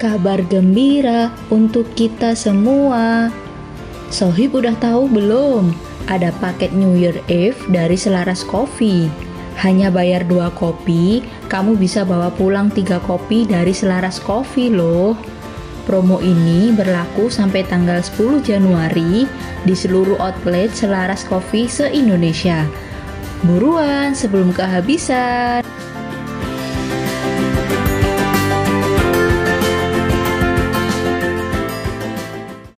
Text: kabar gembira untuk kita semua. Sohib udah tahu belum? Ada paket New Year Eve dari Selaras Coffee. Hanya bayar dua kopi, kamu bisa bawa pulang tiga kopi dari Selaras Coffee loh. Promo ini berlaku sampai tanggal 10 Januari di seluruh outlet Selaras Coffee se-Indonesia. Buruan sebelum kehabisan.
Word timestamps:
kabar 0.00 0.40
gembira 0.48 1.28
untuk 1.52 1.84
kita 1.92 2.32
semua. 2.32 3.28
Sohib 4.08 4.56
udah 4.56 4.72
tahu 4.80 5.12
belum? 5.12 5.76
Ada 6.08 6.32
paket 6.40 6.72
New 6.72 6.96
Year 6.96 7.20
Eve 7.28 7.60
dari 7.68 8.00
Selaras 8.00 8.40
Coffee. 8.40 9.12
Hanya 9.60 9.92
bayar 9.92 10.24
dua 10.24 10.48
kopi, 10.56 11.20
kamu 11.52 11.76
bisa 11.76 12.08
bawa 12.08 12.32
pulang 12.32 12.72
tiga 12.72 12.96
kopi 13.04 13.44
dari 13.44 13.76
Selaras 13.76 14.16
Coffee 14.16 14.72
loh. 14.72 15.12
Promo 15.84 16.16
ini 16.24 16.72
berlaku 16.72 17.28
sampai 17.28 17.68
tanggal 17.68 18.00
10 18.00 18.40
Januari 18.40 19.28
di 19.68 19.74
seluruh 19.76 20.16
outlet 20.16 20.72
Selaras 20.72 21.28
Coffee 21.28 21.68
se-Indonesia. 21.68 22.64
Buruan 23.44 24.16
sebelum 24.16 24.56
kehabisan. 24.56 25.69